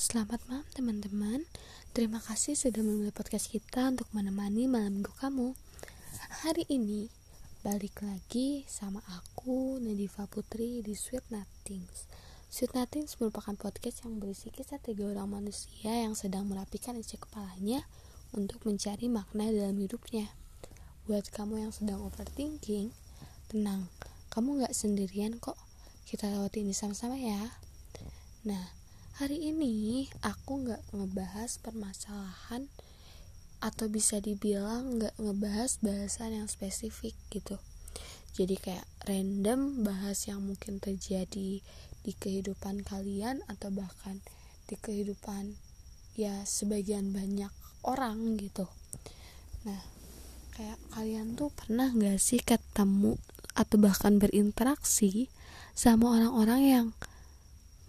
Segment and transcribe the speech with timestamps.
[0.00, 1.44] selamat malam teman-teman.
[1.92, 5.52] Terima kasih sudah memilih podcast kita untuk menemani malam minggu kamu.
[6.40, 7.12] Hari ini
[7.60, 12.08] balik lagi sama aku Nadifa Putri di Sweet Nothings.
[12.48, 17.84] Sweet Nothings merupakan podcast yang berisi kisah tiga orang manusia yang sedang merapikan isi kepalanya
[18.32, 20.32] untuk mencari makna dalam hidupnya.
[21.04, 22.88] Buat kamu yang sedang overthinking,
[23.52, 23.92] tenang,
[24.32, 25.60] kamu gak sendirian kok.
[26.08, 27.52] Kita lewati ini sama-sama ya.
[28.48, 28.79] Nah,
[29.20, 32.72] hari ini aku nggak ngebahas permasalahan
[33.60, 37.60] atau bisa dibilang nggak ngebahas bahasan yang spesifik gitu.
[38.32, 41.60] Jadi kayak random bahas yang mungkin terjadi
[42.00, 44.24] di kehidupan kalian atau bahkan
[44.64, 45.52] di kehidupan
[46.16, 47.52] ya sebagian banyak
[47.84, 48.72] orang gitu.
[49.68, 49.84] Nah
[50.56, 53.20] kayak kalian tuh pernah nggak sih ketemu
[53.52, 55.28] atau bahkan berinteraksi
[55.76, 56.86] sama orang-orang yang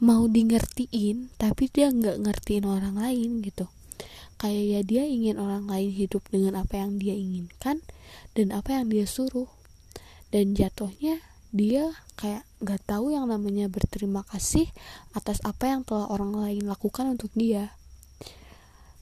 [0.01, 3.69] mau di ngertiin tapi dia nggak ngertiin orang lain gitu.
[4.41, 7.85] Kayak ya dia ingin orang lain hidup dengan apa yang dia inginkan
[8.33, 9.45] dan apa yang dia suruh.
[10.33, 11.21] Dan jatuhnya
[11.53, 14.65] dia kayak nggak tahu yang namanya berterima kasih
[15.13, 17.77] atas apa yang telah orang lain lakukan untuk dia.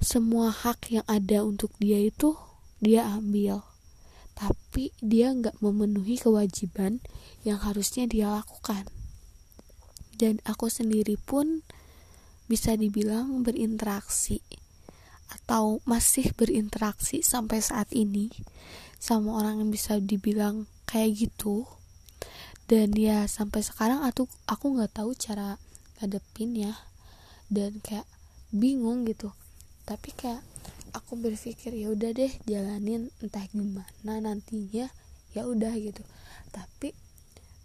[0.03, 2.35] Semua hak yang ada untuk dia itu
[2.83, 3.63] dia ambil.
[4.35, 6.99] Tapi dia nggak memenuhi kewajiban
[7.47, 8.83] yang harusnya dia lakukan
[10.19, 11.63] dan aku sendiri pun
[12.51, 14.43] bisa dibilang berinteraksi
[15.31, 18.27] atau masih berinteraksi sampai saat ini
[18.99, 21.63] sama orang yang bisa dibilang kayak gitu.
[22.69, 25.57] Dan ya sampai sekarang aku aku nggak tahu cara
[25.97, 26.73] ngadepin ya.
[27.49, 28.05] Dan kayak
[28.53, 29.33] bingung gitu.
[29.87, 30.43] Tapi kayak
[30.93, 34.91] aku berpikir ya udah deh jalanin entah gimana nantinya.
[35.33, 36.01] Ya udah gitu.
[36.53, 36.93] Tapi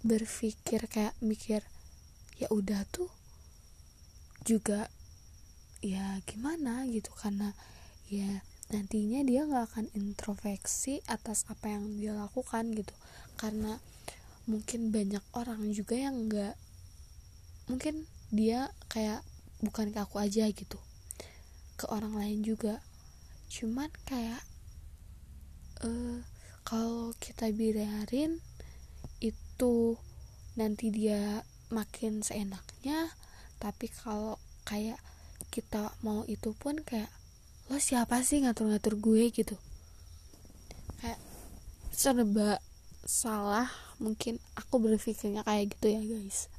[0.05, 1.65] berpikir kayak mikir
[2.39, 3.11] ya udah tuh
[4.45, 4.91] juga
[5.85, 7.53] ya gimana gitu karena
[8.09, 12.95] ya nantinya dia nggak akan introspeksi atas apa yang dia lakukan gitu.
[13.37, 13.77] Karena
[14.49, 16.57] mungkin banyak orang juga yang nggak
[17.69, 19.25] mungkin dia kayak
[19.65, 20.81] bukan ke aku aja gitu
[21.77, 22.81] ke orang lain juga.
[23.53, 24.41] Cuman kayak
[25.85, 26.25] uh,
[26.65, 28.41] kalau kita biarin
[29.21, 29.97] itu
[30.57, 31.45] nanti dia
[31.75, 33.11] makin seenaknya
[33.59, 35.03] tapi kalau kayak
[35.51, 37.11] kita mau itu pun kayak
[37.73, 39.33] lo siapa sih ngatur-ngatur gue?
[39.33, 39.57] gitu.
[41.01, 41.21] Kayak
[41.91, 42.61] serba
[43.05, 43.69] salah
[43.99, 46.53] mungkin aku berpikirnya kayak gitu ya guys.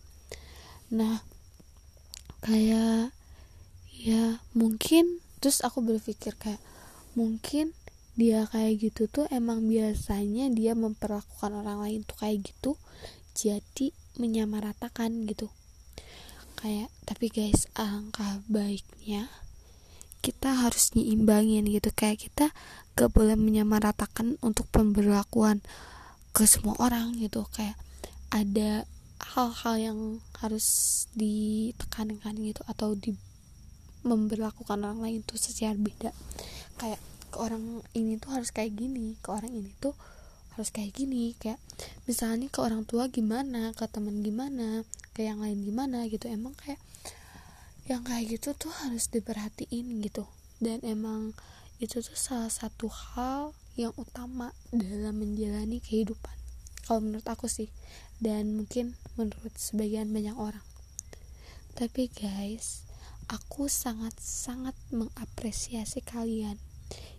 [0.90, 1.22] Nah
[2.42, 3.14] kayak
[3.96, 6.62] ya mungkin terus aku berpikir kayak
[7.18, 7.74] mungkin
[8.16, 12.80] dia kayak gitu tuh emang biasanya dia memperlakukan orang lain tuh kayak gitu
[13.36, 15.52] jadi menyamaratakan gitu.
[16.56, 19.28] Kayak tapi guys alangkah baiknya
[20.26, 21.94] kita harus nyimbangin gitu.
[21.94, 22.46] Kayak kita
[22.98, 25.62] gak boleh menyamaratakan untuk pemberlakuan
[26.34, 27.46] ke semua orang gitu.
[27.54, 27.78] Kayak
[28.34, 28.90] ada
[29.22, 30.00] hal-hal yang
[30.42, 30.66] harus
[31.14, 33.14] ditekankan gitu atau di
[34.06, 36.10] memperlakukan orang lain tuh secara beda.
[36.82, 39.94] Kayak ke orang ini tuh harus kayak gini ke orang ini tuh
[40.56, 41.60] harus kayak gini kayak
[42.08, 46.32] misalnya ke orang tua gimana ke teman gimana ke yang lain gimana gitu.
[46.32, 46.80] Emang kayak
[47.86, 50.24] yang kayak gitu tuh harus diperhatiin gitu.
[50.64, 51.36] Dan emang
[51.84, 56.36] itu tuh salah satu hal yang utama dalam menjalani kehidupan
[56.86, 57.68] kalau menurut aku sih
[58.22, 60.64] dan mungkin menurut sebagian banyak orang.
[61.74, 62.86] Tapi guys
[63.26, 66.62] aku sangat-sangat mengapresiasi kalian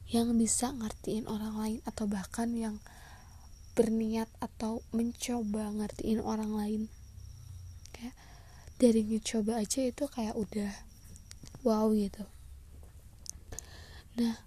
[0.06, 2.78] yang bisa ngertiin orang lain atau bahkan yang
[3.76, 6.82] berniat atau mencoba ngertiin orang lain.
[7.92, 8.16] Kayak
[8.80, 10.72] dari mencoba aja itu kayak udah
[11.62, 12.24] wow gitu.
[14.16, 14.40] Nah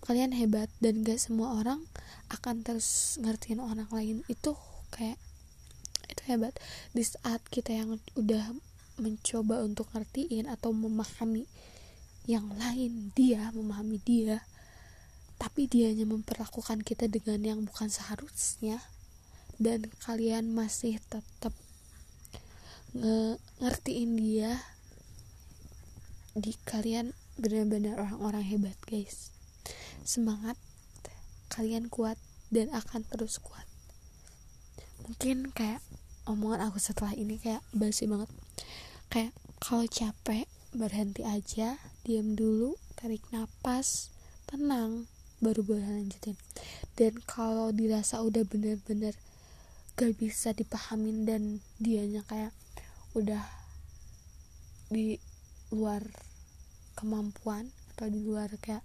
[0.00, 1.84] kalian hebat dan gak semua orang
[2.32, 4.24] akan terus ngertiin orang lain.
[4.26, 4.56] Itu
[4.90, 5.20] kayak
[6.08, 6.56] itu hebat.
[6.96, 8.56] Di saat kita yang udah
[8.96, 11.44] mencoba untuk ngertiin atau memahami
[12.28, 14.44] yang lain dia memahami dia
[15.50, 18.78] tapi dia hanya memperlakukan kita dengan yang bukan seharusnya.
[19.58, 21.50] Dan kalian masih tetap
[22.94, 24.62] nge ngertiin dia.
[26.38, 29.34] Di kalian benar-benar orang-orang hebat guys.
[30.06, 30.54] Semangat
[31.50, 32.14] kalian kuat
[32.54, 33.66] dan akan terus kuat.
[35.10, 35.82] Mungkin kayak
[36.30, 38.30] omongan aku setelah ini kayak basi banget.
[39.10, 41.74] Kayak kalau capek berhenti aja
[42.06, 44.14] diam dulu tarik nafas
[44.46, 46.36] tenang baru boleh lanjutin.
[46.94, 49.16] Dan kalau dirasa udah bener-bener
[49.96, 52.54] gak bisa dipahamin dan dianya kayak
[53.12, 53.42] udah
[54.88, 55.18] di
[55.74, 56.02] luar
[56.94, 58.82] kemampuan atau di luar kayak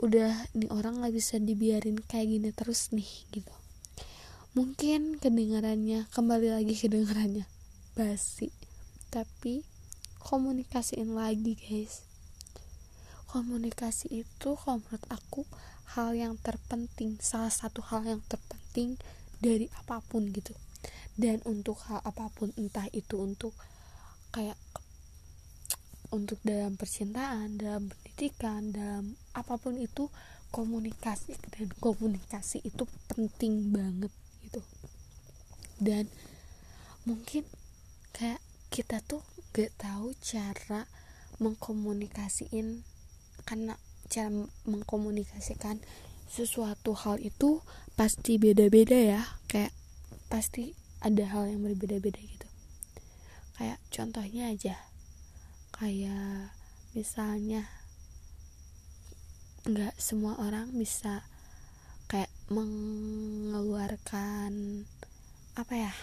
[0.00, 3.52] udah nih orang nggak bisa dibiarin kayak gini terus nih gitu.
[4.56, 7.44] Mungkin kedengarannya kembali lagi kedengarannya
[7.94, 8.48] basi.
[9.12, 9.60] Tapi
[10.24, 12.02] komunikasiin lagi guys.
[13.28, 15.46] Komunikasi itu kalau menurut aku
[15.96, 18.94] hal yang terpenting salah satu hal yang terpenting
[19.42, 20.54] dari apa pun gitu.
[21.18, 23.52] Dan untuk hal apa pun entah itu untuk
[24.30, 24.56] kayak
[26.10, 30.10] untuk dalam percintaan dalam pendidikan dalam apa pun itu
[30.50, 34.10] komunikasi dan komunikasi itu penting banget
[34.46, 34.62] gitu.
[35.78, 36.10] Dan
[37.06, 37.46] mungkin
[38.12, 39.22] kayak kita tuh
[39.54, 40.86] gak tahu cara
[41.42, 42.84] mengkomunikasiin
[43.48, 43.74] karena
[44.10, 44.26] cara
[44.66, 45.78] mengkomunikasikan
[46.26, 47.62] sesuatu hal itu
[47.94, 49.22] pasti beda-beda ya.
[49.46, 49.70] Kayak
[50.26, 52.46] pasti ada hal yang berbeda-beda gitu.
[53.54, 54.74] Kayak contohnya aja.
[55.70, 56.50] Kayak
[56.92, 57.64] misalnya
[59.64, 61.22] nggak semua orang bisa
[62.10, 64.82] kayak mengeluarkan
[65.54, 65.94] apa ya?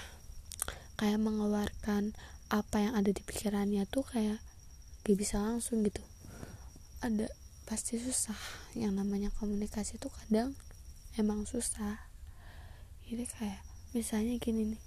[0.98, 2.16] Kayak mengeluarkan
[2.48, 4.40] apa yang ada di pikirannya tuh kayak
[5.04, 6.00] gak bisa langsung gitu.
[7.04, 7.28] Ada
[7.68, 8.40] pasti susah.
[8.74, 10.56] Yang namanya komunikasi tuh kadang
[11.20, 12.00] emang susah.
[13.04, 13.62] Jadi kayak
[13.92, 14.84] misalnya gini nih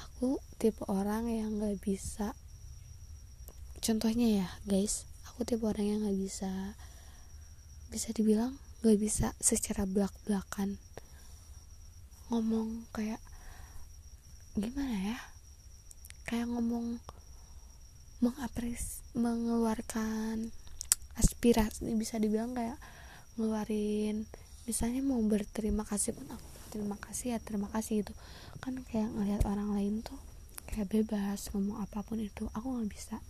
[0.00, 2.32] aku tipe orang yang nggak bisa
[3.82, 6.76] contohnya ya guys aku tipe orang yang nggak bisa
[7.88, 8.54] bisa dibilang
[8.84, 10.78] nggak bisa secara belak belakan
[12.32, 13.20] ngomong kayak
[14.56, 15.18] gimana ya?
[16.28, 16.96] Kayak ngomong
[18.24, 20.48] mengapres mengeluarkan
[21.18, 22.78] aspirasi bisa dibilang kayak
[23.36, 24.28] ngeluarin
[24.68, 28.16] misalnya mau berterima kasih pun aku terima kasih ya terima kasih gitu.
[28.64, 30.16] Kan kayak ngelihat orang lain tuh
[30.72, 33.20] kayak bebas ngomong apa pun itu aku nggak bisa.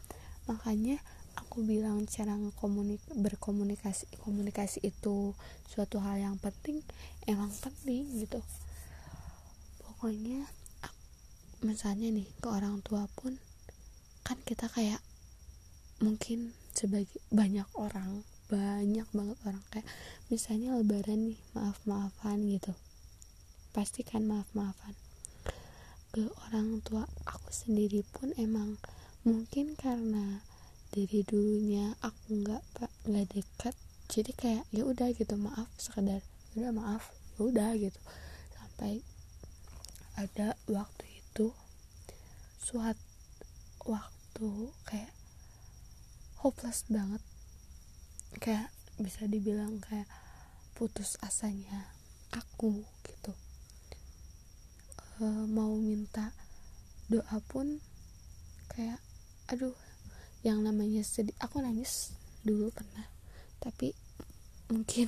[0.47, 1.03] Makanya
[1.35, 5.35] aku bilang cara komunik berkomunikasi komunikasi itu
[5.67, 6.87] suatu hal yang penting
[7.27, 8.39] emang penting gitu.
[9.83, 10.47] Pokoknya
[11.67, 13.35] misalnya nih ke orang tua pun
[14.23, 15.03] kan kita kayak
[15.99, 19.65] mungkin sebagai banyak orang banyak banget orang.
[19.73, 19.89] Kayak
[20.29, 22.77] misalnya lebaran nih maaf maafan gitu.
[23.73, 24.93] Pasti kan maaf maafan
[26.13, 28.77] ke orang tua aku sendiri pun emang
[29.25, 30.45] mungkin karena
[30.93, 32.61] dari dulunya aku nggak
[33.09, 33.73] nggak dekat
[34.13, 36.21] jadi kayak ya udah gitu maaf sekedar
[36.53, 37.09] ya udah maaf
[37.41, 37.97] ya udah gitu.
[38.53, 39.01] Sampai
[40.21, 41.57] ada waktu itu
[42.61, 43.01] suatu
[43.89, 45.17] waktu kayak
[46.43, 47.23] hopeless banget.
[48.43, 50.11] Kayak bisa dibilang kayak
[50.75, 51.87] putus asanya
[52.35, 53.33] aku gitu.
[55.23, 56.35] E, mau minta
[57.07, 57.79] doa pun
[58.75, 58.99] kayak
[59.47, 59.75] aduh
[60.43, 61.39] yang namanya sedih.
[61.39, 62.11] Aku nangis
[62.43, 63.07] dulu pernah
[63.63, 63.95] tapi
[64.67, 65.07] mungkin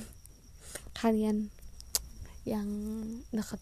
[1.03, 1.51] kalian
[2.47, 2.69] yang
[3.35, 3.59] dekat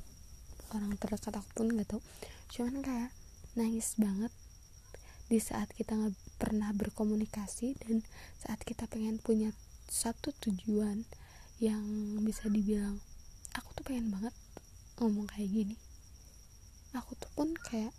[0.77, 2.01] orang terdekat aku pun nggak tahu.
[2.53, 3.09] Cuman kayak
[3.57, 4.29] nangis banget
[5.33, 8.05] di saat kita nggak pernah berkomunikasi dan
[8.37, 9.49] saat kita pengen punya
[9.89, 11.09] satu tujuan
[11.57, 11.81] yang
[12.21, 13.01] bisa dibilang
[13.57, 14.29] aku tuh pengen banget
[15.01, 15.77] ngomong kayak gini.
[16.93, 17.89] Aku tuh pun kayak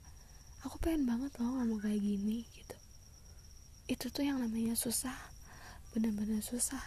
[0.63, 2.79] aku pengen banget loh ngomong kayak gini gitu.
[3.91, 5.19] Itu tuh yang namanya susah
[5.91, 6.87] benar-benar susah.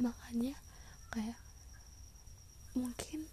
[0.00, 0.56] Makanya
[1.12, 1.36] kayak
[2.72, 3.28] mungkin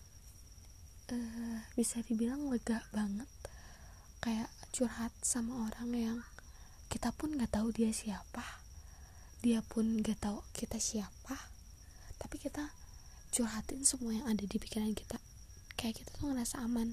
[1.15, 3.31] uh, bisa dibilang lega banget.
[4.19, 6.19] Kayak curhat sama orang yang
[6.91, 8.43] kita pun nggak tahu dia siapa.
[9.39, 11.47] Dia pun nggak tahu kita siapa.
[12.19, 12.75] Tapi kita
[13.31, 15.15] curhatin semua yang ada di pikiran kita.
[15.79, 16.91] Kayak kita tuh ngerasa aman.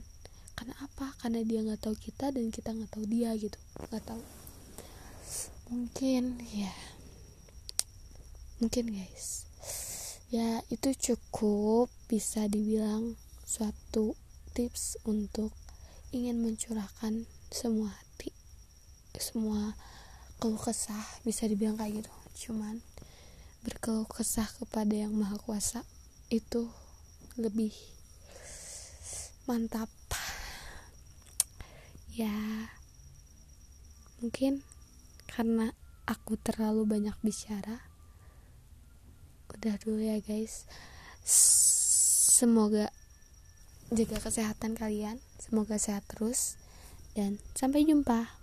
[0.55, 1.11] Karena apa?
[1.19, 3.59] Karena dia nggak tahu kita dan kita nggak tahu dia gitu.
[3.91, 4.23] Nggak tahu.
[5.75, 6.71] Mungkin ya.
[8.63, 9.51] Mungkin guys.
[10.31, 14.15] Ya itu cukup bisa dibilang suatu
[14.55, 15.51] tips untuk
[16.15, 18.33] ingin mencurahkan semua hati
[19.23, 19.79] semua
[20.43, 22.13] keluh kesah bisa dibilang kayak gitu.
[22.51, 22.83] Cuman
[23.63, 25.87] berkeluh kesah kepada yang maha kuasa
[26.35, 26.67] itu
[27.39, 27.71] lebih
[29.47, 29.87] mantap.
[32.13, 32.35] Ya
[34.19, 34.67] mungkin
[35.31, 35.73] karena
[36.05, 37.79] aku terlalu banyak bicara
[39.55, 40.67] udah dulu ya guys.
[41.23, 42.91] Semoga
[43.95, 46.59] jaga kesehatan kalian semoga sehat terus
[47.13, 48.42] dan sampai jumpa